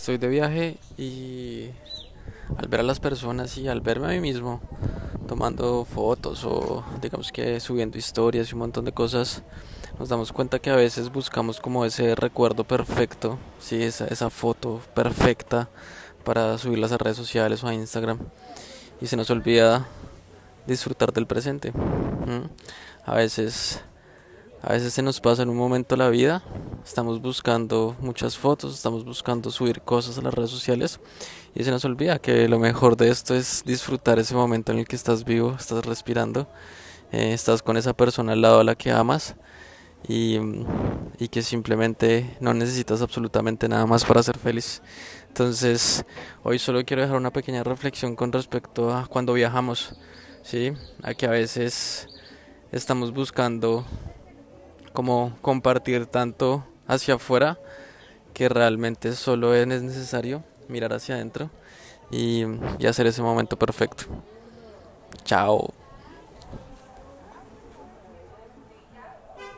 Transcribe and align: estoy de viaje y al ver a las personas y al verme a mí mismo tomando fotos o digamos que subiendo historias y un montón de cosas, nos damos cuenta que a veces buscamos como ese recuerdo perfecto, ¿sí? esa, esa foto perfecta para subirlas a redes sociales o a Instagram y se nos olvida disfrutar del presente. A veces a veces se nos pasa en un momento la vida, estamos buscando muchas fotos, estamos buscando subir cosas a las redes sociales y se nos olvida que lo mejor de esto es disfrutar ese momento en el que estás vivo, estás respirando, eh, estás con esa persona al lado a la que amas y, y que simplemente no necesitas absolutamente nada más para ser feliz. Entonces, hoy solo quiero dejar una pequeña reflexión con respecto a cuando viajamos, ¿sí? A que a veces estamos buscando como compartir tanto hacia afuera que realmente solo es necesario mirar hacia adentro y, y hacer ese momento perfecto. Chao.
estoy 0.00 0.16
de 0.16 0.28
viaje 0.28 0.78
y 0.96 1.66
al 2.56 2.68
ver 2.68 2.80
a 2.80 2.82
las 2.82 3.00
personas 3.00 3.58
y 3.58 3.68
al 3.68 3.82
verme 3.82 4.06
a 4.06 4.10
mí 4.12 4.20
mismo 4.20 4.62
tomando 5.28 5.84
fotos 5.84 6.42
o 6.46 6.82
digamos 7.02 7.30
que 7.30 7.60
subiendo 7.60 7.98
historias 7.98 8.48
y 8.48 8.54
un 8.54 8.60
montón 8.60 8.86
de 8.86 8.92
cosas, 8.92 9.42
nos 9.98 10.08
damos 10.08 10.32
cuenta 10.32 10.58
que 10.58 10.70
a 10.70 10.74
veces 10.76 11.12
buscamos 11.12 11.60
como 11.60 11.84
ese 11.84 12.14
recuerdo 12.14 12.64
perfecto, 12.64 13.38
¿sí? 13.58 13.82
esa, 13.82 14.06
esa 14.06 14.30
foto 14.30 14.80
perfecta 14.94 15.68
para 16.24 16.56
subirlas 16.56 16.92
a 16.92 16.96
redes 16.96 17.18
sociales 17.18 17.62
o 17.62 17.68
a 17.68 17.74
Instagram 17.74 18.20
y 19.02 19.06
se 19.06 19.18
nos 19.18 19.28
olvida 19.28 19.86
disfrutar 20.66 21.12
del 21.12 21.26
presente. 21.26 21.74
A 23.04 23.14
veces 23.16 23.82
a 24.62 24.72
veces 24.72 24.94
se 24.94 25.02
nos 25.02 25.20
pasa 25.20 25.42
en 25.42 25.50
un 25.50 25.58
momento 25.58 25.94
la 25.96 26.08
vida, 26.08 26.42
estamos 26.84 27.20
buscando 27.20 27.96
muchas 28.00 28.36
fotos, 28.36 28.74
estamos 28.74 29.04
buscando 29.04 29.50
subir 29.50 29.82
cosas 29.82 30.18
a 30.18 30.22
las 30.22 30.34
redes 30.34 30.50
sociales 30.50 31.00
y 31.54 31.64
se 31.64 31.70
nos 31.70 31.84
olvida 31.84 32.18
que 32.18 32.48
lo 32.48 32.58
mejor 32.58 32.96
de 32.96 33.08
esto 33.08 33.34
es 33.34 33.62
disfrutar 33.64 34.18
ese 34.18 34.34
momento 34.34 34.72
en 34.72 34.78
el 34.78 34.86
que 34.86 34.96
estás 34.96 35.24
vivo, 35.24 35.56
estás 35.58 35.84
respirando, 35.84 36.48
eh, 37.12 37.32
estás 37.32 37.62
con 37.62 37.76
esa 37.76 37.92
persona 37.92 38.32
al 38.32 38.42
lado 38.42 38.60
a 38.60 38.64
la 38.64 38.74
que 38.74 38.90
amas 38.90 39.34
y, 40.08 40.38
y 41.18 41.28
que 41.28 41.42
simplemente 41.42 42.36
no 42.40 42.54
necesitas 42.54 43.02
absolutamente 43.02 43.68
nada 43.68 43.86
más 43.86 44.04
para 44.04 44.22
ser 44.22 44.38
feliz. 44.38 44.82
Entonces, 45.28 46.04
hoy 46.42 46.58
solo 46.58 46.84
quiero 46.84 47.02
dejar 47.02 47.16
una 47.16 47.32
pequeña 47.32 47.62
reflexión 47.62 48.16
con 48.16 48.32
respecto 48.32 48.92
a 48.92 49.06
cuando 49.06 49.32
viajamos, 49.34 49.94
¿sí? 50.42 50.72
A 51.02 51.14
que 51.14 51.26
a 51.26 51.30
veces 51.30 52.08
estamos 52.72 53.12
buscando 53.12 53.84
como 54.92 55.36
compartir 55.40 56.06
tanto 56.06 56.64
hacia 56.90 57.14
afuera 57.14 57.58
que 58.34 58.48
realmente 58.48 59.12
solo 59.14 59.54
es 59.54 59.66
necesario 59.66 60.42
mirar 60.68 60.92
hacia 60.92 61.14
adentro 61.14 61.50
y, 62.10 62.44
y 62.78 62.86
hacer 62.86 63.06
ese 63.06 63.22
momento 63.22 63.58
perfecto. 63.58 64.04
Chao. 65.24 65.79